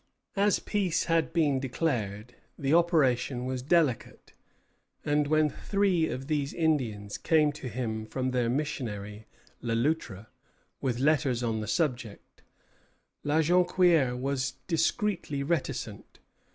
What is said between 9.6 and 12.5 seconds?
Le Loutre, with letters on the subject,